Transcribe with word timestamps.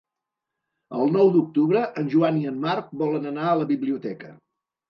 El 0.99 1.11
nou 1.17 1.29
d'octubre 1.35 1.83
en 2.03 2.09
Joan 2.15 2.41
i 2.41 2.49
en 2.53 2.57
Marc 2.67 2.91
volen 3.05 3.33
anar 3.33 3.47
a 3.51 3.55
la 3.63 3.71
biblioteca. 3.75 4.35